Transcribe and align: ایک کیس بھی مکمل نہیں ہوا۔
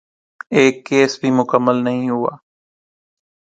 ایک 0.57 0.75
کیس 0.85 1.11
بھی 1.19 1.29
مکمل 1.31 1.83
نہیں 1.83 2.09
ہوا۔ 2.09 2.33